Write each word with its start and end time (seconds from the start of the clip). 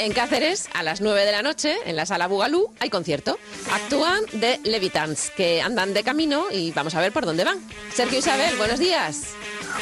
En 0.00 0.14
Cáceres, 0.14 0.70
a 0.72 0.82
las 0.82 1.02
9 1.02 1.26
de 1.26 1.32
la 1.32 1.42
noche, 1.42 1.74
en 1.84 1.94
la 1.94 2.06
sala 2.06 2.26
Bugalú, 2.26 2.72
hay 2.80 2.88
concierto. 2.88 3.38
Actúan 3.70 4.20
The 4.40 4.58
Levitans, 4.64 5.30
que 5.36 5.60
andan 5.60 5.92
de 5.92 6.02
camino 6.02 6.46
y 6.50 6.72
vamos 6.72 6.94
a 6.94 7.02
ver 7.02 7.12
por 7.12 7.26
dónde 7.26 7.44
van. 7.44 7.58
Sergio 7.92 8.18
Isabel, 8.20 8.56
buenos 8.56 8.78
días. 8.78 9.36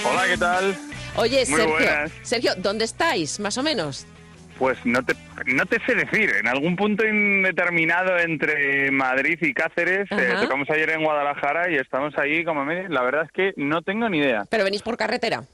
Hola, 0.04 0.24
¿qué 0.26 0.36
tal? 0.36 0.76
Oye, 1.14 1.44
Muy 1.48 1.60
Sergio, 1.60 1.68
buenas. 1.68 2.10
Sergio, 2.22 2.50
¿dónde 2.56 2.84
estáis, 2.84 3.38
más 3.38 3.58
o 3.58 3.62
menos? 3.62 4.08
Pues 4.58 4.76
no 4.84 5.04
te, 5.04 5.14
no 5.46 5.64
te 5.66 5.78
sé 5.86 5.94
decir, 5.94 6.32
en 6.34 6.48
algún 6.48 6.74
punto 6.74 7.06
indeterminado 7.06 8.18
entre 8.18 8.90
Madrid 8.90 9.38
y 9.40 9.54
Cáceres, 9.54 10.08
eh, 10.10 10.34
tocamos 10.40 10.68
ayer 10.70 10.90
en 10.90 11.04
Guadalajara 11.04 11.70
y 11.70 11.76
estamos 11.76 12.18
ahí 12.18 12.44
como 12.44 12.64
medio, 12.64 12.88
la 12.88 13.02
verdad 13.02 13.22
es 13.26 13.30
que 13.30 13.52
no 13.56 13.82
tengo 13.82 14.08
ni 14.08 14.18
idea. 14.18 14.46
Pero 14.50 14.64
venís 14.64 14.82
por 14.82 14.96
carretera. 14.96 15.44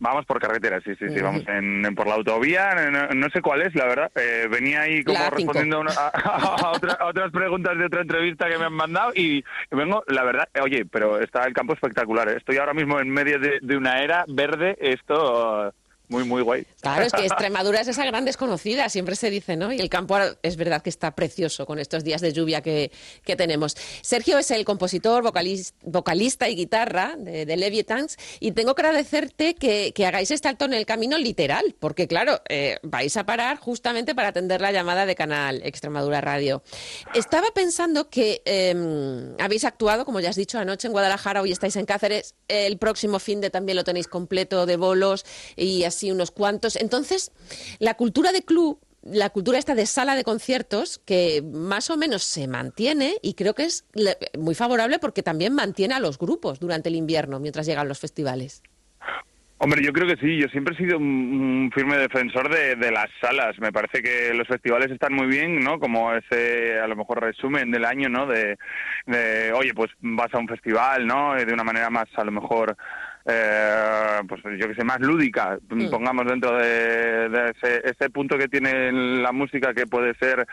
Vamos 0.00 0.26
por 0.26 0.40
carretera, 0.40 0.80
sí, 0.80 0.94
sí, 0.98 1.08
sí, 1.08 1.20
vamos 1.22 1.44
en, 1.46 1.84
en 1.86 1.94
por 1.94 2.06
la 2.08 2.14
autovía, 2.14 2.74
no, 2.90 3.08
no 3.14 3.30
sé 3.30 3.40
cuál 3.40 3.62
es, 3.62 3.74
la 3.74 3.86
verdad. 3.86 4.10
Eh, 4.16 4.48
venía 4.50 4.82
ahí 4.82 5.02
como 5.04 5.18
La 5.18 5.30
A5. 5.30 5.34
respondiendo 5.36 5.76
a, 5.76 5.80
una- 5.80 5.92
a- 5.92 6.08
a 6.66 6.70
otra- 6.72 6.94
a 6.94 7.06
otras 7.06 7.30
preguntas 7.30 7.78
de 7.78 7.86
otra 7.86 8.00
entrevista 8.02 8.48
que 8.48 8.58
me 8.58 8.64
han 8.64 8.72
mandado 8.74 9.12
y, 9.14 9.44
vengo, 9.70 10.02
la 10.08 10.24
verdad, 10.24 10.48
eh, 10.52 10.60
oye, 10.62 10.84
pero 10.84 11.20
está 11.20 11.44
el 11.46 11.54
campo 11.54 11.74
espectacular. 11.74 12.28
eh. 12.28 12.36
Estoy 12.36 12.56
ahora 12.58 12.74
mismo 12.74 12.98
en 13.00 13.08
medio 13.08 13.38
de, 13.38 13.60
de 13.62 13.76
una 13.76 14.02
era 14.02 14.24
verde, 14.28 14.76
esto 14.80 15.72
muy, 16.08 16.24
muy 16.24 16.42
guay. 16.42 16.66
Claro, 16.80 17.04
es 17.04 17.12
que 17.12 17.22
Extremadura 17.26 17.80
es 17.80 17.88
esa 17.88 18.04
gran 18.04 18.24
desconocida, 18.24 18.88
siempre 18.88 19.16
se 19.16 19.30
dice, 19.30 19.56
¿no? 19.56 19.72
Y 19.72 19.80
el 19.80 19.88
campo 19.88 20.16
es 20.42 20.56
verdad 20.56 20.82
que 20.82 20.90
está 20.90 21.14
precioso 21.14 21.66
con 21.66 21.78
estos 21.78 22.04
días 22.04 22.20
de 22.20 22.32
lluvia 22.32 22.60
que, 22.60 22.92
que 23.24 23.36
tenemos. 23.36 23.76
Sergio 24.02 24.38
es 24.38 24.50
el 24.50 24.64
compositor, 24.64 25.24
vocalis- 25.24 25.72
vocalista 25.82 26.48
y 26.48 26.56
guitarra 26.56 27.14
de, 27.18 27.46
de 27.46 27.56
Leviatans 27.56 28.16
y 28.40 28.52
tengo 28.52 28.74
que 28.74 28.82
agradecerte 28.82 29.54
que, 29.54 29.92
que 29.94 30.06
hagáis 30.06 30.30
este 30.30 30.48
alto 30.48 30.66
en 30.66 30.74
el 30.74 30.86
camino 30.86 31.16
literal, 31.18 31.74
porque 31.80 32.06
claro, 32.06 32.40
eh, 32.48 32.76
vais 32.82 33.16
a 33.16 33.24
parar 33.24 33.56
justamente 33.58 34.14
para 34.14 34.28
atender 34.28 34.60
la 34.60 34.72
llamada 34.72 35.06
de 35.06 35.14
Canal 35.14 35.62
Extremadura 35.64 36.20
Radio. 36.20 36.62
Estaba 37.14 37.48
pensando 37.54 38.10
que 38.10 38.42
eh, 38.44 38.74
habéis 39.38 39.64
actuado, 39.64 40.04
como 40.04 40.20
ya 40.20 40.30
has 40.30 40.36
dicho, 40.36 40.58
anoche 40.58 40.86
en 40.86 40.92
Guadalajara, 40.92 41.40
hoy 41.40 41.52
estáis 41.52 41.76
en 41.76 41.86
Cáceres, 41.86 42.34
el 42.48 42.76
próximo 42.78 43.18
fin 43.18 43.40
de 43.40 43.50
también 43.50 43.76
lo 43.76 43.84
tenéis 43.84 44.06
completo 44.06 44.66
de 44.66 44.76
bolos 44.76 45.24
y 45.56 45.84
así 45.84 45.93
unos 46.02 46.30
cuantos. 46.30 46.76
Entonces, 46.76 47.32
la 47.78 47.94
cultura 47.94 48.32
de 48.32 48.42
club, 48.42 48.80
la 49.02 49.30
cultura 49.30 49.58
esta 49.58 49.74
de 49.74 49.86
sala 49.86 50.16
de 50.16 50.24
conciertos, 50.24 51.00
que 51.04 51.42
más 51.42 51.90
o 51.90 51.96
menos 51.96 52.22
se 52.22 52.48
mantiene 52.48 53.14
y 53.22 53.34
creo 53.34 53.54
que 53.54 53.64
es 53.64 53.84
muy 54.38 54.54
favorable 54.54 54.98
porque 54.98 55.22
también 55.22 55.54
mantiene 55.54 55.94
a 55.94 56.00
los 56.00 56.18
grupos 56.18 56.58
durante 56.60 56.88
el 56.88 56.96
invierno 56.96 57.40
mientras 57.40 57.66
llegan 57.66 57.88
los 57.88 57.98
festivales. 57.98 58.62
Hombre, 59.58 59.82
yo 59.82 59.92
creo 59.92 60.06
que 60.06 60.20
sí. 60.20 60.36
Yo 60.36 60.48
siempre 60.48 60.74
he 60.74 60.76
sido 60.76 60.98
un 60.98 61.70
firme 61.74 61.96
defensor 61.96 62.52
de, 62.54 62.76
de 62.76 62.90
las 62.90 63.08
salas. 63.20 63.58
Me 63.60 63.72
parece 63.72 64.02
que 64.02 64.34
los 64.34 64.46
festivales 64.46 64.90
están 64.90 65.14
muy 65.14 65.26
bien, 65.26 65.60
¿no? 65.60 65.78
Como 65.78 66.12
ese, 66.12 66.78
a 66.78 66.86
lo 66.86 66.96
mejor, 66.96 67.22
resumen 67.22 67.70
del 67.70 67.84
año, 67.84 68.08
¿no? 68.08 68.26
De, 68.26 68.58
de, 69.06 69.52
oye, 69.54 69.72
pues 69.72 69.90
vas 70.00 70.34
a 70.34 70.38
un 70.38 70.48
festival, 70.48 71.06
¿no? 71.06 71.34
De 71.34 71.52
una 71.52 71.64
manera 71.64 71.88
más, 71.88 72.08
a 72.16 72.24
lo 72.24 72.32
mejor, 72.32 72.76
eh, 73.26 74.20
pues 74.28 74.42
yo 74.58 74.68
que 74.68 74.74
sé, 74.74 74.84
más 74.84 75.00
lúdica, 75.00 75.58
Mm. 75.70 75.90
pongamos 75.90 76.26
dentro 76.26 76.56
de, 76.56 77.28
de 77.28 77.50
ese, 77.56 77.82
ese 77.88 78.10
punto 78.10 78.36
que 78.38 78.48
tiene 78.48 78.92
la 78.92 79.32
música 79.32 79.72
que 79.74 79.86
puede 79.86 80.14
ser, 80.14 80.46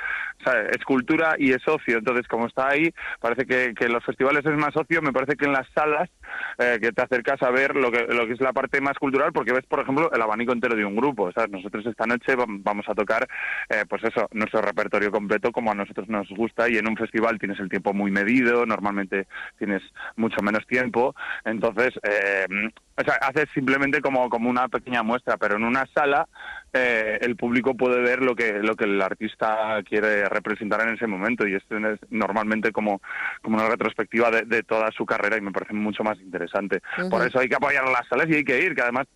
¿sabes? 0.44 0.70
es 0.78 0.84
cultura 0.84 1.36
y 1.38 1.52
es 1.52 1.68
ocio. 1.68 1.98
Entonces, 2.00 2.28
como 2.28 2.48
está 2.48 2.70
ahí, 2.70 2.92
parece 3.20 3.46
que, 3.46 3.74
que 3.76 3.88
los 3.90 4.04
festivales 4.04 4.46
es 4.46 4.58
más 4.58 4.76
ocio. 4.76 5.02
Me 5.02 5.12
parece 5.14 5.36
que 5.36 5.46
en 5.46 5.54
las 5.54 5.68
salas 5.76 6.10
eh, 6.58 6.78
que 6.82 6.92
te 6.92 7.02
acercas 7.02 7.42
a 7.44 7.52
ver 7.52 7.76
lo 7.76 7.92
que, 7.92 8.06
lo 8.08 8.26
que 8.26 8.34
es 8.34 8.42
la 8.42 8.54
parte 8.54 8.82
más 8.82 8.98
cultural, 8.98 9.32
porque 9.34 9.54
ves, 9.54 9.66
por 9.68 9.80
ejemplo, 9.82 10.12
el 10.12 10.22
abanico 10.22 10.54
entero 10.54 10.76
de 10.76 10.86
un 10.86 10.96
grupo. 10.96 11.32
¿sabes? 11.34 11.52
Nosotros 11.52 11.86
esta 11.86 12.06
noche 12.06 12.36
vam- 12.38 12.62
vamos 12.64 12.88
a 12.90 12.94
tocar, 12.96 13.28
eh, 13.70 13.84
pues 13.88 14.04
eso, 14.04 14.28
nuestro 14.32 14.62
repertorio 14.62 15.12
completo 15.12 15.52
como 15.52 15.72
a 15.72 15.76
nosotros 15.76 16.08
nos 16.10 16.28
gusta 16.30 16.70
y 16.70 16.78
en 16.78 16.88
un 16.88 16.96
festival 16.98 17.38
tienes 17.40 17.60
el 17.60 17.70
tiempo 17.70 17.94
muy 17.94 18.12
medido, 18.12 18.66
normalmente 18.66 19.28
tienes 19.58 19.82
mucho 20.16 20.42
menos 20.42 20.66
tiempo, 20.68 21.16
entonces, 21.46 21.92
eh, 22.04 22.46
um, 22.66 22.72
o 22.98 23.04
sea, 23.04 23.16
haces 23.16 23.48
simplemente 23.54 24.02
como, 24.02 24.30
como 24.30 24.50
una 24.50 24.68
pequeña 24.68 25.04
muestra, 25.04 25.38
pero 25.38 25.56
en 25.56 25.64
una 25.64 25.86
sala 25.94 26.28
eh, 26.74 27.18
el 27.22 27.36
público 27.36 27.74
puede 27.76 28.02
ver 28.02 28.22
lo 28.22 28.36
que, 28.36 28.54
lo 28.60 28.76
que 28.76 28.86
el 28.86 29.02
artista 29.02 29.82
quiere 29.84 30.28
representar 30.30 30.82
en 30.82 30.96
ese 30.96 31.08
momento 31.08 31.48
y 31.48 31.56
esto 31.56 31.78
es 31.78 32.00
normalmente 32.10 32.72
como, 32.72 33.02
como 33.42 33.58
una 33.58 33.68
retrospectiva 33.68 34.32
de, 34.32 34.44
de 34.44 34.64
toda 34.64 34.90
su 34.92 35.06
carrera 35.06 35.38
y 35.38 35.42
me 35.42 35.52
parece 35.52 35.74
mucho 35.74 36.04
más 36.04 36.20
interesante. 36.20 36.82
Por 37.10 37.20
Ujú. 37.20 37.24
eso 37.24 37.40
hay 37.40 37.50
que 37.50 37.56
apoyar 37.56 37.88
las 37.90 38.08
salas 38.08 38.28
y 38.30 38.36
hay 38.36 38.44
que 38.44 38.60
ir, 38.60 38.76
que 38.76 38.82
además 38.82 39.08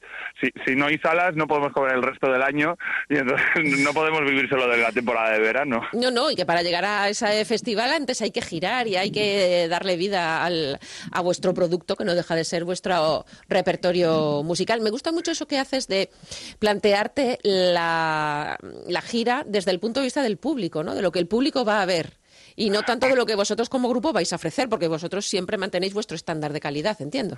si, 0.42 0.50
si 0.66 0.76
no 0.76 0.88
hay 0.88 0.98
salas 0.98 1.36
no 1.36 1.48
podemos 1.48 1.72
comer 1.72 1.94
el 1.94 2.04
resto 2.04 2.32
del 2.32 2.42
año 2.42 2.78
y 3.10 3.18
entonces 3.18 3.48
no 3.84 3.94
podemos 3.94 4.22
vivir 4.22 4.50
solo 4.50 4.68
de 4.68 4.78
la 4.78 4.92
temporada 4.92 5.32
de 5.32 5.40
verano. 5.40 5.82
No, 5.94 6.12
no, 6.12 6.32
y 6.32 6.36
que 6.36 6.46
para 6.46 6.62
llegar 6.62 6.86
a 6.86 7.10
ese 7.10 7.46
festival 7.46 7.92
antes 7.92 8.22
hay 8.22 8.32
que 8.32 8.42
girar 8.42 8.88
y 8.88 8.96
hay 8.96 9.12
que 9.12 9.68
darle 9.70 9.96
vida 9.98 10.44
al, 10.44 10.80
a 11.12 11.22
vuestro 11.22 11.54
producto, 11.54 11.96
que 11.96 12.06
no 12.06 12.16
deja 12.16 12.36
de 12.36 12.44
ser 12.44 12.66
vuestro 12.66 13.26
repertorio 13.66 14.44
musical. 14.44 14.80
Me 14.82 14.92
gusta 14.92 15.12
mucho 15.12 15.32
eso 15.32 15.48
que 15.48 15.58
haces 15.58 15.88
de 15.88 16.12
plantearte 16.60 17.40
la, 17.42 18.58
la 18.88 19.02
gira 19.02 19.44
desde 19.48 19.72
el 19.72 19.80
punto 19.80 20.02
de 20.02 20.06
vista 20.06 20.22
del 20.22 20.38
público, 20.38 20.84
¿no? 20.84 20.94
De 20.94 21.02
lo 21.02 21.12
que 21.12 21.18
el 21.18 21.28
público 21.28 21.66
va 21.66 21.82
a 21.82 21.86
ver. 21.86 22.20
Y 22.56 22.70
no 22.70 22.84
tanto 22.84 23.08
de 23.08 23.16
lo 23.16 23.26
que 23.26 23.36
vosotros 23.36 23.68
como 23.68 23.90
grupo 23.90 24.14
vais 24.14 24.32
a 24.32 24.36
ofrecer, 24.36 24.70
porque 24.70 24.88
vosotros 24.88 25.26
siempre 25.26 25.58
mantenéis 25.58 25.94
vuestro 25.94 26.16
estándar 26.16 26.54
de 26.54 26.60
calidad, 26.60 27.02
entiendo. 27.02 27.38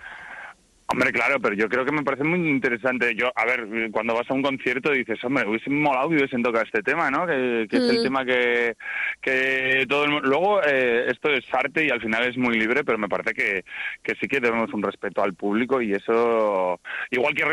Hombre, 0.89 1.11
claro, 1.11 1.37
pero 1.41 1.53
yo 1.53 1.67
creo 1.67 1.83
que 1.83 1.91
me 1.91 2.03
parece 2.03 2.23
muy 2.23 2.49
interesante. 2.49 3.13
Yo, 3.13 3.29
a 3.35 3.45
ver, 3.45 3.67
cuando 3.91 4.13
vas 4.15 4.29
a 4.31 4.33
un 4.33 4.41
concierto 4.41 4.91
dices, 4.91 5.21
hombre, 5.25 5.45
hubiese 5.45 5.69
molado 5.69 6.07
que 6.07 6.15
hubiesen 6.15 6.41
tocado 6.41 6.63
este 6.63 6.81
tema, 6.81 7.11
¿no? 7.11 7.27
Que, 7.27 7.67
que 7.69 7.75
es 7.75 7.83
el 7.89 7.99
Mm. 7.99 8.03
tema 8.03 8.25
que, 8.25 8.75
que 9.21 9.85
todo 9.89 10.05
el 10.05 10.11
mundo... 10.11 10.29
Luego, 10.29 10.61
eh, 10.63 11.07
esto 11.09 11.29
es 11.29 11.43
arte 11.53 11.85
y 11.85 11.89
al 11.89 11.99
final 12.01 12.23
es 12.23 12.37
muy 12.37 12.57
libre, 12.57 12.85
pero 12.85 12.97
me 12.97 13.09
parece 13.09 13.33
que, 13.33 13.65
que 14.01 14.15
sí 14.21 14.29
que 14.29 14.39
debemos 14.39 14.73
un 14.73 14.81
respeto 14.81 15.21
al 15.21 15.33
público 15.33 15.81
y 15.81 15.91
eso... 15.91 16.79
Igual 17.11 17.33
que, 17.33 17.43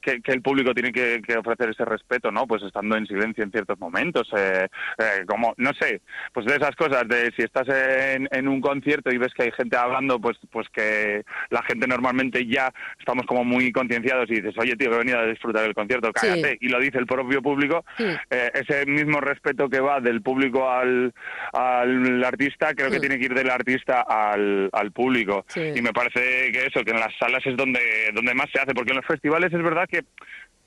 que, 0.00 0.22
que 0.22 0.32
el 0.32 0.40
público 0.40 0.72
tiene 0.72 0.92
que, 0.92 1.20
que 1.20 1.36
ofrecer 1.36 1.68
ese 1.68 1.84
respeto, 1.84 2.30
¿no? 2.32 2.46
Pues 2.46 2.62
estando 2.62 2.96
en 2.96 3.06
silencio 3.06 3.44
en 3.44 3.50
ciertos 3.52 3.78
momentos, 3.78 4.26
eh, 4.34 4.66
eh, 4.96 5.24
como, 5.26 5.52
no 5.58 5.72
sé, 5.78 6.00
pues 6.32 6.46
de 6.46 6.56
esas 6.56 6.74
cosas, 6.74 7.06
de 7.06 7.32
si 7.36 7.42
estás 7.42 7.68
en, 7.68 8.28
en 8.32 8.48
un 8.48 8.62
concierto 8.62 9.10
y 9.12 9.18
ves 9.18 9.34
que 9.34 9.42
hay 9.42 9.52
gente 9.52 9.76
hablando, 9.76 10.18
pues, 10.18 10.38
pues 10.50 10.66
que 10.70 11.22
la 11.50 11.62
gente 11.64 11.86
normalmente 11.86 12.46
ya 12.46 12.61
estamos 12.98 13.24
como 13.26 13.44
muy 13.44 13.72
concienciados 13.72 14.30
y 14.30 14.34
dices, 14.36 14.54
oye, 14.58 14.76
tío, 14.76 14.90
que 14.90 14.96
he 14.96 14.98
venido 14.98 15.18
a 15.18 15.26
disfrutar 15.26 15.62
del 15.62 15.74
concierto, 15.74 16.08
Sí. 16.14 16.26
cállate, 16.28 16.58
y 16.60 16.68
lo 16.68 16.78
dice 16.80 16.98
el 16.98 17.06
propio 17.06 17.40
público, 17.40 17.84
Sí. 17.96 18.04
eh, 18.30 18.50
ese 18.54 18.84
mismo 18.86 19.20
respeto 19.20 19.68
que 19.68 19.80
va 19.80 20.00
del 20.00 20.22
público 20.22 20.70
al, 20.70 21.12
al 21.52 22.24
artista, 22.24 22.74
creo 22.74 22.90
que 22.90 23.00
tiene 23.00 23.18
que 23.18 23.26
ir 23.26 23.34
del 23.34 23.50
artista 23.50 24.02
al, 24.02 24.68
al 24.72 24.92
público. 24.92 25.44
Y 25.56 25.80
me 25.82 25.92
parece 25.92 26.50
que 26.52 26.66
eso, 26.66 26.82
que 26.84 26.90
en 26.90 27.00
las 27.00 27.14
salas 27.18 27.44
es 27.46 27.56
donde, 27.56 27.80
donde 28.14 28.34
más 28.34 28.46
se 28.52 28.60
hace, 28.60 28.74
porque 28.74 28.90
en 28.92 28.96
los 28.96 29.06
festivales 29.06 29.52
es 29.52 29.62
verdad 29.62 29.88
que 29.88 30.02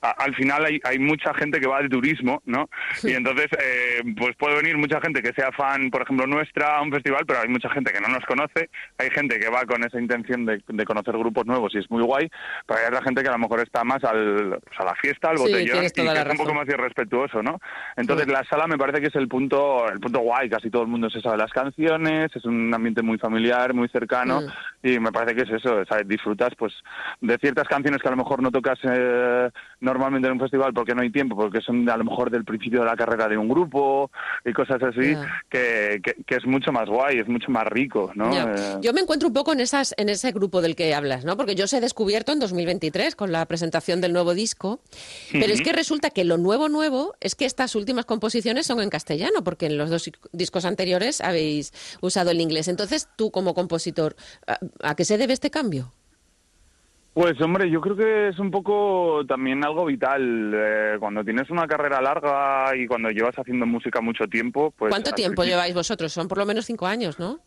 a- 0.06 0.24
al 0.24 0.34
final 0.34 0.64
hay, 0.64 0.80
hay 0.84 0.98
mucha 0.98 1.32
gente 1.34 1.60
que 1.60 1.66
va 1.66 1.82
de 1.82 1.88
turismo, 1.88 2.42
¿no? 2.46 2.68
Y 3.02 3.12
entonces, 3.12 3.46
eh, 3.58 4.02
pues 4.18 4.36
puede 4.36 4.56
venir 4.56 4.76
mucha 4.78 5.00
gente 5.00 5.22
que 5.22 5.32
sea 5.32 5.50
fan, 5.52 5.90
por 5.90 6.02
ejemplo, 6.02 6.26
nuestra 6.26 6.76
a 6.78 6.82
un 6.82 6.92
festival, 6.92 7.24
pero 7.26 7.40
hay 7.40 7.48
mucha 7.48 7.68
gente 7.70 7.92
que 7.92 8.00
no 8.00 8.08
nos 8.08 8.24
conoce, 8.24 8.70
hay 8.98 9.10
gente 9.10 9.38
que 9.38 9.48
va 9.48 9.64
con 9.64 9.82
esa 9.84 10.00
intención 10.00 10.44
de, 10.46 10.62
de 10.66 10.84
conocer 10.84 11.16
grupos 11.16 11.46
nuevos 11.46 11.74
y 11.74 11.78
es 11.78 11.90
muy 11.90 12.02
guay, 12.02 12.30
pero 12.66 12.80
hay 12.80 12.86
otra 12.88 13.02
gente 13.02 13.22
que 13.22 13.28
a 13.28 13.32
lo 13.32 13.38
mejor 13.38 13.60
está 13.60 13.84
más 13.84 14.02
al, 14.04 14.58
pues 14.64 14.80
a 14.80 14.84
la 14.84 14.94
fiesta, 14.96 15.30
al 15.30 15.38
Sí, 15.38 15.42
botellón, 15.44 15.84
y 15.84 15.90
que 15.90 16.02
es 16.02 16.26
un 16.30 16.36
poco 16.36 16.54
más 16.54 16.68
irrespetuoso, 16.68 17.42
¿no? 17.42 17.60
Entonces, 17.96 18.26
Sí. 18.26 18.32
la 18.32 18.44
sala 18.44 18.66
me 18.66 18.78
parece 18.78 19.00
que 19.00 19.08
es 19.08 19.14
el 19.16 19.28
punto, 19.28 19.88
el 19.88 20.00
punto 20.00 20.20
guay, 20.20 20.48
casi 20.48 20.70
todo 20.70 20.82
el 20.82 20.88
mundo 20.88 21.10
se 21.10 21.20
sabe 21.20 21.36
las 21.38 21.52
canciones, 21.52 22.30
es 22.34 22.44
un 22.44 22.72
ambiente 22.74 23.02
muy 23.02 23.18
familiar, 23.18 23.74
muy 23.74 23.88
cercano, 23.88 24.40
Mm. 24.42 24.86
y 24.88 24.98
me 25.00 25.12
parece 25.12 25.34
que 25.34 25.42
es 25.42 25.50
eso, 25.50 25.84
¿sabes? 25.86 26.06
disfrutas 26.06 26.54
pues 26.56 26.72
de 27.20 27.36
ciertas 27.38 27.66
canciones 27.68 28.00
que 28.00 28.08
a 28.08 28.10
lo 28.12 28.16
mejor 28.18 28.42
no 28.42 28.50
tocas 28.50 28.78
eh, 28.84 29.50
normalmente 29.80 29.95
en 29.96 30.32
un 30.32 30.40
festival 30.40 30.72
porque 30.72 30.94
no 30.94 31.02
hay 31.02 31.10
tiempo, 31.10 31.34
porque 31.36 31.60
son 31.60 31.88
a 31.88 31.96
lo 31.96 32.04
mejor 32.04 32.30
del 32.30 32.44
principio 32.44 32.80
de 32.80 32.86
la 32.86 32.96
carrera 32.96 33.28
de 33.28 33.36
un 33.36 33.48
grupo 33.48 34.10
y 34.44 34.52
cosas 34.52 34.82
así, 34.82 35.16
que, 35.48 36.00
que, 36.02 36.14
que 36.24 36.34
es 36.36 36.46
mucho 36.46 36.72
más 36.72 36.88
guay, 36.88 37.18
es 37.18 37.28
mucho 37.28 37.50
más 37.50 37.66
rico, 37.66 38.12
¿no? 38.14 38.30
Eh, 38.32 38.78
Yo 38.80 38.92
me 38.92 39.00
encuentro 39.00 39.28
un 39.28 39.34
poco 39.34 39.52
en 39.52 39.60
esas 39.60 39.94
en 39.96 40.08
ese 40.08 40.32
grupo 40.32 40.60
del 40.60 40.76
que 40.76 40.94
hablas, 40.94 41.24
¿no? 41.24 41.36
Porque 41.36 41.54
yo 41.54 41.64
os 41.64 41.72
he 41.72 41.80
descubierto 41.80 42.32
en 42.32 42.40
2023 42.40 43.16
con 43.16 43.32
la 43.32 43.44
presentación 43.46 44.00
del 44.00 44.12
nuevo 44.12 44.34
disco, 44.34 44.80
pero 45.32 45.52
es 45.52 45.60
que 45.62 45.72
resulta 45.72 46.10
que 46.10 46.24
lo 46.24 46.38
nuevo 46.38 46.68
nuevo 46.68 47.14
es 47.20 47.34
que 47.34 47.44
estas 47.44 47.74
últimas 47.74 48.04
composiciones 48.04 48.66
son 48.66 48.80
en 48.80 48.90
castellano, 48.90 49.42
porque 49.44 49.66
en 49.66 49.78
los 49.78 49.90
dos 49.90 50.10
discos 50.32 50.64
anteriores 50.64 51.20
habéis 51.20 51.72
usado 52.00 52.30
el 52.30 52.40
inglés. 52.40 52.68
Entonces, 52.68 53.08
tú 53.16 53.30
como 53.30 53.54
compositor, 53.54 54.16
¿a, 54.46 54.58
a 54.82 54.94
qué 54.94 55.04
se 55.04 55.18
debe 55.18 55.32
este 55.32 55.50
cambio? 55.50 55.92
Pues 57.16 57.40
hombre, 57.40 57.70
yo 57.70 57.80
creo 57.80 57.96
que 57.96 58.28
es 58.28 58.38
un 58.38 58.50
poco 58.50 59.24
también 59.26 59.64
algo 59.64 59.86
vital. 59.86 60.52
eh, 60.54 60.96
cuando 61.00 61.24
tienes 61.24 61.48
una 61.48 61.66
carrera 61.66 62.02
larga 62.02 62.76
y 62.76 62.86
cuando 62.86 63.08
llevas 63.08 63.34
haciendo 63.38 63.64
música 63.64 64.02
mucho 64.02 64.26
tiempo, 64.26 64.70
pues... 64.76 64.90
¿Cuánto 64.90 65.12
tiempo 65.12 65.36
principio- 65.40 65.56
lleváis 65.56 65.74
vosotros? 65.74 66.12
Son 66.12 66.28
por 66.28 66.36
lo 66.36 66.44
menos 66.44 66.66
cinco 66.66 66.86
años, 66.86 67.18
¿no? 67.18 67.38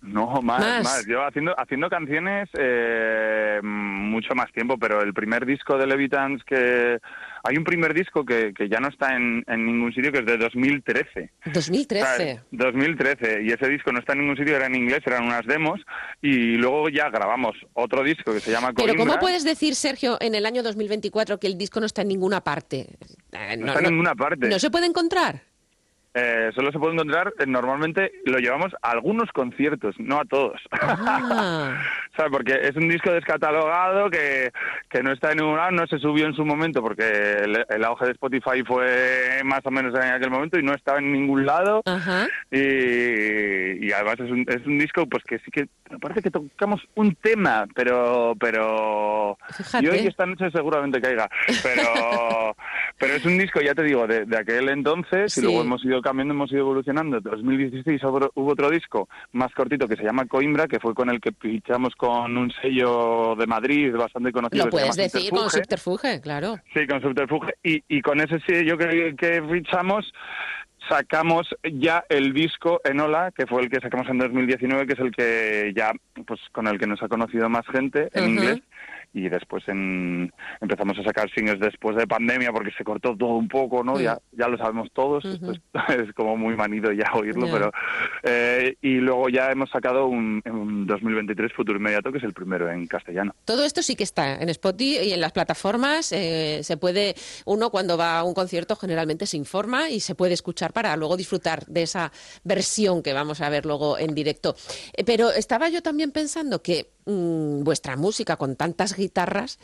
No, 0.00 0.40
más, 0.42 0.84
más. 0.84 1.06
Yo 1.06 1.24
haciendo, 1.24 1.54
haciendo 1.58 1.90
canciones 1.90 2.48
eh, 2.56 3.60
mucho 3.62 4.34
más 4.34 4.50
tiempo, 4.52 4.78
pero 4.78 5.02
el 5.02 5.12
primer 5.12 5.44
disco 5.44 5.76
de 5.76 5.86
Levitans 5.86 6.42
que... 6.44 6.98
Hay 7.44 7.56
un 7.56 7.64
primer 7.64 7.94
disco 7.94 8.24
que, 8.24 8.52
que 8.52 8.68
ya 8.68 8.80
no 8.80 8.88
está 8.88 9.14
en, 9.14 9.44
en, 9.46 9.64
ningún 9.64 9.94
sitio, 9.94 10.10
que 10.10 10.18
es 10.18 10.26
de 10.26 10.36
2013. 10.36 11.30
2013. 11.54 12.40
2013. 12.50 13.42
Y 13.42 13.52
ese 13.52 13.68
disco 13.68 13.92
no 13.92 14.00
está 14.00 14.12
en 14.12 14.20
ningún 14.20 14.36
sitio, 14.36 14.56
era 14.56 14.66
en 14.66 14.74
inglés, 14.74 15.00
eran 15.06 15.24
unas 15.24 15.46
demos. 15.46 15.80
Y 16.20 16.56
luego 16.56 16.88
ya 16.88 17.08
grabamos 17.10 17.56
otro 17.74 18.02
disco 18.02 18.32
que 18.32 18.40
se 18.40 18.50
llama 18.50 18.72
Pero 18.72 18.94
¿cómo 18.96 19.18
puedes 19.18 19.44
decir, 19.44 19.76
Sergio, 19.76 20.18
en 20.20 20.34
el 20.34 20.46
año 20.46 20.62
2024 20.62 21.38
que 21.38 21.46
el 21.46 21.56
disco 21.56 21.80
no 21.80 21.86
está 21.86 22.02
en 22.02 22.08
ninguna 22.08 22.42
parte? 22.42 22.88
Eh, 23.32 23.56
no, 23.56 23.68
está 23.68 23.78
en 23.78 23.90
ninguna 23.90 24.14
parte. 24.14 24.48
¿No 24.48 24.58
se 24.58 24.70
puede 24.70 24.86
encontrar? 24.86 25.42
Eh, 26.20 26.50
solo 26.52 26.72
se 26.72 26.78
puede 26.78 26.94
encontrar, 26.94 27.32
eh, 27.38 27.46
normalmente 27.46 28.10
lo 28.24 28.38
llevamos 28.38 28.72
a 28.82 28.90
algunos 28.90 29.30
conciertos, 29.30 29.94
no 29.98 30.20
a 30.20 30.24
todos. 30.24 30.60
Ah. 32.20 32.28
Porque 32.32 32.52
es 32.62 32.74
un 32.74 32.88
disco 32.88 33.12
descatalogado 33.12 34.10
que, 34.10 34.50
que 34.90 35.04
no 35.04 35.12
está 35.12 35.30
en 35.30 35.38
ningún 35.38 35.56
lado, 35.56 35.70
no 35.70 35.86
se 35.86 35.98
subió 35.98 36.26
en 36.26 36.34
su 36.34 36.44
momento 36.44 36.82
porque 36.82 37.04
el, 37.68 37.84
auge 37.84 38.06
de 38.06 38.12
Spotify 38.12 38.64
fue 38.66 39.40
más 39.44 39.60
o 39.64 39.70
menos 39.70 39.94
en 39.94 40.10
aquel 40.10 40.30
momento 40.30 40.58
y 40.58 40.64
no 40.64 40.72
estaba 40.72 40.98
en 40.98 41.12
ningún 41.12 41.46
lado. 41.46 41.80
Y, 42.50 43.86
y, 43.86 43.92
además 43.92 44.18
es 44.18 44.30
un, 44.32 44.44
es 44.48 44.66
un 44.66 44.78
disco 44.78 45.06
pues 45.06 45.22
que 45.22 45.38
sí 45.38 45.50
que 45.52 45.68
parece 46.00 46.22
que 46.22 46.30
tocamos 46.32 46.82
un 46.96 47.14
tema, 47.14 47.66
pero 47.72 48.34
pero 48.40 49.38
y 49.80 49.86
hoy 49.86 50.06
esta 50.06 50.26
noche 50.26 50.50
seguramente 50.50 51.00
caiga. 51.00 51.28
Pero 51.62 52.56
pero 52.98 53.14
es 53.14 53.24
un 53.24 53.38
disco, 53.38 53.60
ya 53.60 53.74
te 53.74 53.84
digo, 53.84 54.06
de, 54.06 54.26
aquel 54.36 54.68
entonces 54.68 55.36
y 55.38 55.42
luego 55.42 55.62
hemos 55.62 55.84
ido 55.84 56.02
cambiando, 56.02 56.34
hemos 56.34 56.50
ido 56.50 56.60
evolucionando. 56.60 57.18
En 57.18 57.22
2016 57.22 58.02
hubo 58.02 58.52
otro 58.52 58.70
disco 58.70 59.08
más 59.32 59.52
cortito 59.54 59.86
que 59.86 59.96
se 59.96 60.02
llama 60.02 60.26
Coimbra, 60.26 60.66
que 60.66 60.80
fue 60.80 60.94
con 60.94 61.08
el 61.08 61.20
que 61.20 61.32
fichamos 61.32 61.94
con 61.94 62.36
un 62.36 62.50
sello 62.60 63.36
de 63.36 63.46
Madrid 63.46 63.94
bastante 63.94 64.32
conocido. 64.32 64.64
Lo 64.64 64.70
puedes 64.70 64.96
decir, 64.96 65.30
con 65.30 65.48
Subterfuge, 65.48 66.20
claro. 66.20 66.56
Sí, 66.74 66.86
con 66.86 67.00
Subterfuge. 67.00 67.54
Y, 67.62 67.82
y 67.88 68.02
con 68.02 68.20
ese 68.20 68.40
sello 68.40 68.76
que, 68.76 69.14
que 69.16 69.42
fichamos 69.42 70.12
sacamos 70.88 71.46
ya 71.62 72.04
el 72.08 72.32
disco 72.32 72.80
Enola, 72.84 73.30
que 73.36 73.46
fue 73.46 73.62
el 73.62 73.68
que 73.68 73.80
sacamos 73.80 74.08
en 74.08 74.18
2019, 74.18 74.86
que 74.86 74.92
es 74.94 74.98
el 74.98 75.12
que 75.12 75.72
ya, 75.76 75.92
pues 76.26 76.40
con 76.52 76.66
el 76.66 76.78
que 76.78 76.86
nos 76.86 77.02
ha 77.02 77.08
conocido 77.08 77.48
más 77.48 77.66
gente 77.66 78.08
en 78.14 78.30
inglés 78.30 78.60
y 79.24 79.28
después 79.28 79.66
en, 79.68 80.32
empezamos 80.60 80.98
a 80.98 81.04
sacar 81.04 81.30
singles 81.30 81.60
después 81.60 81.96
de 81.96 82.06
pandemia 82.06 82.52
porque 82.52 82.70
se 82.76 82.84
cortó 82.84 83.16
todo 83.16 83.34
un 83.34 83.48
poco, 83.48 83.82
¿no? 83.84 84.00
Ya, 84.00 84.18
ya 84.32 84.48
lo 84.48 84.56
sabemos 84.56 84.88
todos, 84.92 85.24
es, 85.88 86.12
como 86.14 86.36
muy 86.36 86.56
manido 86.56 86.92
ya 86.92 87.10
oírlo, 87.14 87.46
pero... 87.50 87.70
Eh, 88.22 88.76
y 88.80 88.96
luego 88.96 89.28
ya 89.28 89.50
hemos 89.50 89.70
sacado 89.70 90.06
un, 90.06 90.42
un, 90.46 90.86
2023 90.86 91.52
Futuro 91.52 91.78
Inmediato, 91.78 92.10
que 92.12 92.18
es 92.18 92.24
el 92.24 92.32
primero 92.32 92.70
en 92.70 92.86
castellano. 92.86 93.34
Todo 93.44 93.64
esto 93.64 93.82
sí 93.82 93.96
que 93.96 94.04
está 94.04 94.34
en 94.34 94.48
Spotify 94.48 94.68
y 94.78 95.12
en 95.12 95.20
las 95.20 95.32
plataformas. 95.32 96.12
Eh, 96.12 96.60
se 96.62 96.76
puede, 96.76 97.14
uno 97.44 97.70
cuando 97.70 97.96
va 97.96 98.18
a 98.18 98.24
un 98.24 98.34
concierto 98.34 98.76
generalmente 98.76 99.26
se 99.26 99.36
informa 99.36 99.90
y 99.90 100.00
se 100.00 100.14
puede 100.14 100.34
escuchar 100.34 100.72
para 100.72 100.96
luego 100.96 101.16
disfrutar 101.16 101.64
de 101.66 101.82
esa 101.82 102.12
versión 102.44 103.02
que 103.02 103.12
vamos 103.12 103.40
a 103.40 103.48
ver 103.48 103.66
luego 103.66 103.98
en 103.98 104.14
directo. 104.14 104.54
Eh, 104.96 105.04
pero 105.04 105.30
estaba 105.30 105.68
yo 105.68 105.82
también 105.82 106.12
pensando 106.12 106.62
que 106.62 106.90
Mm, 107.10 107.64
vuestra 107.64 107.96
música 107.96 108.36
con 108.36 108.54
tantas 108.54 108.94
guitarras, 108.94 109.58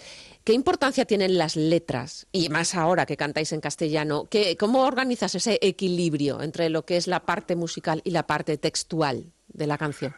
¿qué 0.44 0.54
importancia 0.54 1.04
tienen 1.04 1.36
las 1.36 1.56
letras? 1.56 2.26
Y 2.32 2.48
más 2.48 2.74
ahora 2.74 3.04
que 3.04 3.18
cantáis 3.18 3.52
en 3.52 3.60
castellano, 3.60 4.24
¿qué, 4.30 4.56
¿cómo 4.56 4.86
organizas 4.86 5.34
ese 5.34 5.58
equilibrio 5.60 6.40
entre 6.40 6.70
lo 6.70 6.86
que 6.86 6.96
es 6.96 7.06
la 7.06 7.20
parte 7.20 7.54
musical 7.54 8.00
y 8.02 8.12
la 8.12 8.26
parte 8.26 8.56
textual 8.56 9.26
de 9.48 9.66
la 9.66 9.76
canción? 9.76 10.14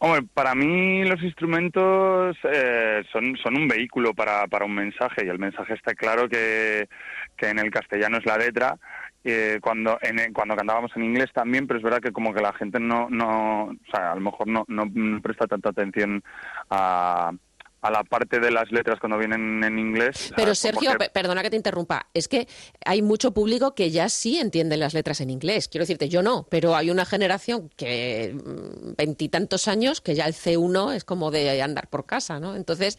Hombre, 0.00 0.26
para 0.34 0.56
mí 0.56 1.04
los 1.04 1.22
instrumentos 1.22 2.36
eh, 2.52 3.04
son, 3.12 3.36
son 3.36 3.56
un 3.56 3.68
vehículo 3.68 4.12
para, 4.12 4.48
para 4.48 4.64
un 4.64 4.74
mensaje 4.74 5.26
y 5.26 5.28
el 5.28 5.38
mensaje 5.38 5.74
está 5.74 5.94
claro 5.94 6.28
que, 6.28 6.88
que 7.36 7.50
en 7.50 7.60
el 7.60 7.70
castellano 7.70 8.18
es 8.18 8.26
la 8.26 8.36
letra 8.36 8.76
eh, 9.24 9.58
cuando 9.62 9.98
en, 10.00 10.32
cuando 10.32 10.56
cantábamos 10.56 10.90
en 10.96 11.04
inglés 11.04 11.30
también, 11.32 11.66
pero 11.66 11.78
es 11.78 11.84
verdad 11.84 12.00
que 12.00 12.12
como 12.12 12.32
que 12.32 12.40
la 12.40 12.52
gente 12.52 12.80
no, 12.80 13.08
no 13.10 13.64
o 13.64 13.90
sea, 13.92 14.12
a 14.12 14.14
lo 14.14 14.20
mejor 14.20 14.46
no, 14.46 14.64
no 14.68 15.22
presta 15.22 15.46
tanta 15.46 15.70
atención 15.70 16.22
a, 16.70 17.32
a 17.80 17.90
la 17.90 18.04
parte 18.04 18.40
de 18.40 18.50
las 18.50 18.70
letras 18.72 18.98
cuando 18.98 19.18
vienen 19.18 19.62
en 19.62 19.78
inglés. 19.78 20.32
Pero 20.36 20.54
Sergio, 20.54 20.92
perdona 21.12 21.42
que 21.42 21.50
te 21.50 21.56
interrumpa, 21.56 22.08
es 22.12 22.28
que 22.28 22.48
hay 22.84 23.02
mucho 23.02 23.32
público 23.32 23.74
que 23.74 23.90
ya 23.90 24.08
sí 24.08 24.38
entiende 24.38 24.76
las 24.76 24.94
letras 24.94 25.20
en 25.20 25.30
inglés. 25.30 25.68
Quiero 25.68 25.82
decirte, 25.82 26.08
yo 26.08 26.22
no, 26.22 26.46
pero 26.50 26.74
hay 26.74 26.90
una 26.90 27.04
generación 27.04 27.70
que 27.76 28.34
mm, 28.34 28.94
veintitantos 28.96 29.68
años 29.68 30.00
que 30.00 30.14
ya 30.14 30.26
el 30.26 30.34
C1 30.34 30.94
es 30.94 31.04
como 31.04 31.30
de 31.30 31.62
andar 31.62 31.88
por 31.88 32.06
casa, 32.06 32.40
¿no? 32.40 32.56
Entonces, 32.56 32.98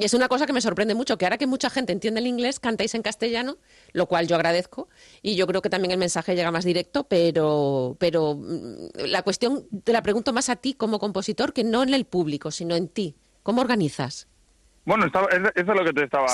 es 0.00 0.14
una 0.14 0.28
cosa 0.28 0.46
que 0.46 0.52
me 0.52 0.60
sorprende 0.60 0.94
mucho, 0.94 1.16
que 1.16 1.24
ahora 1.24 1.38
que 1.38 1.46
mucha 1.46 1.70
gente 1.70 1.92
entiende 1.92 2.20
el 2.20 2.26
inglés, 2.26 2.60
cantáis 2.60 2.94
en 2.94 3.02
castellano, 3.02 3.56
lo 3.92 4.06
cual 4.06 4.26
yo 4.28 4.36
agradezco, 4.36 4.88
y 5.22 5.34
yo 5.34 5.46
creo 5.46 5.62
que 5.62 5.70
también 5.70 5.92
el 5.92 5.98
mensaje 5.98 6.36
llega 6.36 6.50
más 6.50 6.64
directo, 6.64 7.04
pero, 7.04 7.96
pero 7.98 8.34
mm, 8.34 9.06
la 9.06 9.22
cuestión 9.22 9.66
te 9.84 9.92
la 9.92 10.02
pregunto 10.02 10.32
más 10.32 10.48
a 10.50 10.56
ti 10.56 10.74
como 10.74 10.98
compositor 10.98 11.52
que 11.52 11.64
no 11.64 11.82
en 11.82 11.94
el 11.94 12.04
público, 12.04 12.50
sino 12.50 12.76
en 12.76 12.88
ti. 12.88 13.16
¿Cómo 13.42 13.62
organizas? 13.62 14.28
Bueno, 14.88 15.04
eso 15.04 15.28
es 15.54 15.66
lo 15.66 15.84
que 15.84 15.92
te 15.92 16.04
estaba 16.04 16.26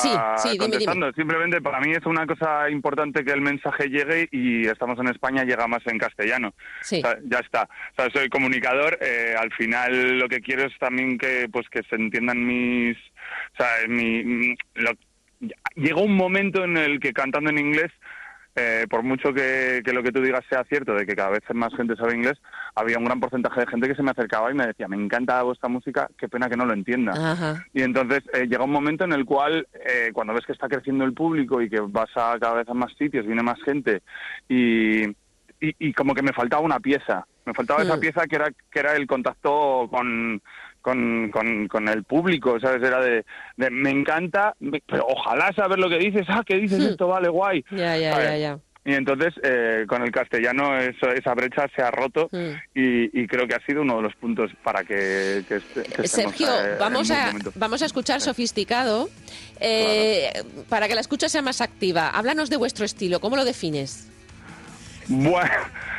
contestando. 0.61 1.13
Simplemente 1.15 1.61
para 1.61 1.81
mí 1.81 1.91
es 1.91 2.07
una 2.07 2.25
cosa 2.25 2.71
importante 2.71 3.25
que 3.25 3.33
el 3.33 3.41
mensaje 3.41 3.89
llegue 3.89 4.29
y 4.31 4.69
estamos 4.69 4.97
en 5.01 5.09
España, 5.09 5.43
llega 5.43 5.67
más 5.67 5.85
en 5.87 5.99
castellano. 5.99 6.55
ya 7.25 7.41
está. 7.41 7.65
O 7.65 7.95
sea, 7.97 8.11
soy 8.13 8.29
comunicador. 8.29 8.97
Eh, 9.01 9.35
al 9.37 9.53
final 9.55 10.21
lo 10.21 10.29
que 10.29 10.41
quiero 10.41 10.63
es 10.67 10.79
también 10.79 11.19
que 11.19 11.49
pues 11.53 11.69
que 11.69 11.83
se 11.91 11.97
entiendan 11.97 12.47
mis... 12.47 12.97
O 12.97 13.57
sea, 13.57 13.89
mi, 13.89 14.55
llegó 15.75 16.03
un 16.03 16.15
momento 16.15 16.63
en 16.63 16.77
el 16.77 17.01
que 17.01 17.13
cantando 17.13 17.51
en 17.51 17.59
inglés 17.59 17.91
eh, 18.57 18.87
por 18.89 19.03
mucho 19.03 19.33
que, 19.33 19.83
lo 19.93 20.03
que 20.03 20.13
tú 20.13 20.21
digas 20.21 20.45
sea 20.49 20.65
cierto, 20.65 20.95
de 20.95 21.07
que 21.07 21.17
cada 21.17 21.31
vez 21.31 21.43
más 21.55 21.75
gente 21.75 21.97
sabe 21.97 22.15
inglés, 22.15 22.41
había 22.75 22.99
un 22.99 23.05
gran 23.05 23.19
porcentaje 23.19 23.61
de 23.61 23.67
gente 23.67 23.89
que 23.89 23.97
se 23.97 24.03
me 24.03 24.13
acercaba 24.13 24.51
y 24.51 24.55
me 24.55 24.67
decía, 24.67 24.87
me 24.87 24.97
encanta 24.97 25.43
vuestra 25.43 25.69
música, 25.69 26.09
qué 26.17 26.29
pena 26.29 26.49
que 26.49 26.57
no 26.57 26.65
lo 26.65 26.73
entienda. 26.73 27.65
Y 27.73 27.83
entonces 27.83 28.23
eh, 28.33 28.47
llega 28.47 28.65
un 28.65 28.71
momento 28.71 29.05
en 29.05 29.13
el 29.13 29.25
cual, 29.25 29.67
eh, 29.75 30.11
cuando 30.13 30.35
ves 30.35 30.47
que 30.47 30.53
está 30.53 30.69
creciendo 30.69 31.05
el 31.05 31.15
público 31.15 31.61
y 31.61 31.69
que 31.69 31.81
vas 31.81 32.11
a 32.17 32.39
cada 32.39 32.55
vez 32.55 32.69
a 32.69 32.75
más 32.75 32.93
sitios, 32.97 33.27
viene 33.27 33.43
más 33.43 33.61
gente, 33.65 34.03
y, 34.49 35.05
y, 35.61 35.93
como 35.93 36.15
que 36.15 36.23
me 36.23 36.33
faltaba 36.33 36.63
una 36.63 36.79
pieza. 36.79 37.27
Me 37.47 37.55
faltaba 37.55 37.83
esa 37.83 37.97
mm. 37.97 38.01
pieza 38.01 38.27
que 38.27 38.37
era, 38.37 38.51
que 38.71 38.79
era 38.79 38.95
el 38.95 39.07
contacto 39.07 39.89
con, 39.91 40.41
con, 40.85 41.31
con, 41.69 41.89
el 41.89 42.05
público, 42.05 42.61
¿sabes? 42.61 42.83
Era 42.83 43.01
de, 43.01 43.25
me 43.71 43.89
encanta, 43.89 44.55
pero 44.87 45.07
ojalá 45.09 45.51
saber 45.55 45.79
lo 45.79 45.89
que 45.89 45.97
dices, 45.99 46.27
ah, 46.29 46.43
¿qué 46.45 46.57
dices 46.57 46.79
hmm. 46.79 46.91
esto? 46.91 47.09
Vale, 47.09 47.31
guay. 47.31 47.65
Ya, 47.71 47.97
ya, 47.97 48.23
ya, 48.23 48.37
ya. 48.37 48.59
Y 48.87 48.93
entonces 48.93 49.33
eh, 49.43 49.87
con 49.89 50.03
el 50.03 50.11
castellano 50.11 50.77
eso, 50.77 51.09
esa 51.09 51.33
brecha 51.33 51.67
se 51.75 51.81
ha 51.81 51.91
roto 51.91 52.29
hmm. 52.31 52.51
y, 52.75 53.27
creo 53.27 53.49
que 53.49 53.55
ha 53.55 53.65
sido 53.65 53.81
uno 53.81 53.97
de 53.97 54.03
los 54.03 54.15
puntos 54.17 54.51
para 54.63 54.85
que, 54.85 55.43
Sergio, 56.05 56.49
eh, 56.49 56.77
vamos, 56.79 57.11
a, 57.11 57.33
vamos 57.55 57.81
a 57.81 57.87
escuchar 57.87 58.21
sofisticado 58.21 59.09
eh, 59.61 60.43
para 60.69 60.87
que 60.87 60.95
la 60.95 61.01
escucha 61.01 61.31
sea 61.31 61.41
más 61.41 61.63
activa. 61.63 62.11
Háblanos 62.11 62.51
de 62.51 62.59
vuestro 62.59 62.85
estilo, 62.85 63.21
¿cómo 63.21 63.37
lo 63.37 63.47
defines? 63.47 64.11
Bueno, 65.09 65.51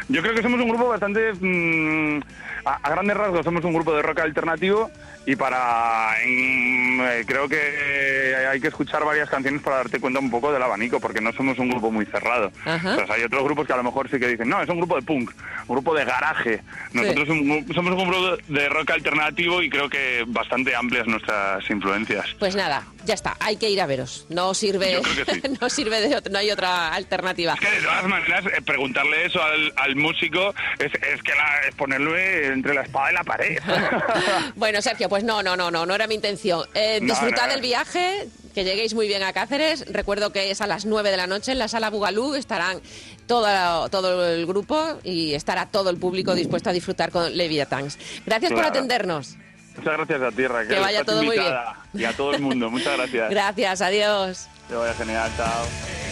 yo 0.07 0.21
creo 0.21 0.35
que 0.35 0.41
somos 0.41 0.59
un 0.59 0.69
grupo 0.69 0.87
bastante... 0.87 1.33
Mm, 1.39 2.21
a, 2.65 2.89
grandes 2.89 3.15
rasgos 3.15 3.45
somos 3.45 3.63
un 3.63 3.73
grupo 3.73 3.95
de 3.95 4.01
rock 4.01 4.19
alternativo 4.19 4.89
y 5.25 5.35
para 5.35 6.15
eh, 6.23 7.23
creo 7.25 7.47
que 7.47 8.35
hay 8.49 8.59
que 8.59 8.67
escuchar 8.67 9.03
varias 9.05 9.29
canciones 9.29 9.61
para 9.61 9.77
darte 9.77 9.99
cuenta 9.99 10.19
un 10.19 10.29
poco 10.29 10.51
del 10.51 10.61
abanico 10.61 10.99
porque 10.99 11.21
no 11.21 11.31
somos 11.33 11.57
un 11.59 11.69
grupo 11.69 11.91
muy 11.91 12.05
cerrado. 12.05 12.51
Hay 12.65 13.23
otros 13.23 13.43
grupos 13.43 13.67
que 13.67 13.73
a 13.73 13.77
lo 13.77 13.83
mejor 13.83 14.09
sí 14.09 14.19
que 14.19 14.27
dicen 14.27 14.49
no 14.49 14.61
es 14.61 14.69
un 14.69 14.77
grupo 14.77 14.95
de 14.95 15.01
punk 15.01 15.31
un 15.67 15.75
grupo 15.75 15.95
de 15.95 16.05
garaje 16.05 16.61
nosotros 16.93 17.27
somos 17.73 17.93
un 17.93 18.09
grupo 18.09 18.37
de 18.47 18.69
rock 18.69 18.91
alternativo 18.91 19.61
y 19.61 19.69
creo 19.69 19.89
que 19.89 20.23
bastante 20.27 20.75
amplias 20.75 21.07
nuestras 21.07 21.67
influencias. 21.69 22.25
Pues 22.39 22.55
nada 22.55 22.83
ya 23.05 23.13
está, 23.13 23.37
hay 23.39 23.57
que 23.57 23.69
ir 23.69 23.79
a 23.79 23.85
veros. 23.85 24.25
No 24.29 24.53
sirve, 24.53 25.01
no 25.61 25.69
sirve 25.69 26.01
de 26.01 26.29
no 26.29 26.39
hay 26.39 26.51
otra 26.51 26.93
alternativa. 26.93 27.53
Es 27.53 27.59
que 27.59 27.71
de 27.71 27.81
todas 27.81 28.07
maneras 28.07 28.45
eh, 28.45 28.61
preguntarle 28.65 29.25
eso 29.25 29.41
al, 29.41 29.94
músico 29.95 30.53
es, 30.79 30.91
que 30.91 31.31
es 31.67 31.75
ponerle 31.75 32.47
entre 32.47 32.73
la 32.73 32.81
espada 32.81 33.11
y 33.11 33.13
la 33.13 33.23
pared. 33.23 33.59
bueno, 34.55 34.81
Sergio, 34.81 35.09
pues 35.09 35.23
no, 35.23 35.43
no, 35.43 35.55
no, 35.55 35.71
no, 35.71 35.85
no 35.85 35.95
era 35.95 36.07
mi 36.07 36.15
intención. 36.15 36.65
Eh, 36.73 36.99
disfrutad 37.01 37.49
del 37.49 37.61
viaje, 37.61 38.27
que 38.53 38.63
lleguéis 38.63 38.93
muy 38.93 39.07
bien 39.07 39.23
a 39.23 39.33
Cáceres. 39.33 39.85
Recuerdo 39.91 40.31
que 40.31 40.51
es 40.51 40.61
a 40.61 40.67
las 40.67 40.85
9 40.85 41.11
de 41.11 41.17
la 41.17 41.27
noche 41.27 41.51
en 41.51 41.59
la 41.59 41.67
sala 41.67 41.89
Bugalú. 41.89 42.35
Estarán 42.35 42.81
todo, 43.27 43.89
todo 43.89 44.27
el 44.27 44.45
grupo 44.45 44.99
y 45.03 45.33
estará 45.33 45.65
todo 45.67 45.89
el 45.89 45.97
público 45.97 46.35
dispuesto 46.35 46.69
a 46.69 46.73
disfrutar 46.73 47.11
con 47.11 47.35
Leviathans. 47.35 47.97
Gracias 48.25 48.53
por 48.53 48.65
atendernos. 48.65 49.37
Muchas 49.77 49.97
gracias 49.97 50.21
a 50.21 50.31
Tierra. 50.31 50.67
Que, 50.67 50.79
vaya 50.79 51.03
todo 51.03 51.23
muy 51.23 51.37
bien. 51.37 51.53
Y 51.93 52.05
a 52.05 52.13
todo 52.13 52.33
el 52.33 52.41
mundo. 52.41 52.69
Muchas 52.69 52.97
gracias. 52.97 53.29
gracias, 53.29 53.81
adiós. 53.81 54.47
Que 54.67 54.75
vaya 54.75 54.93
genial, 54.93 55.29
chao. 55.37 56.04